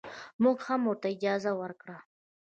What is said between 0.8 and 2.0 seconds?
ورته اجازه ورکړه.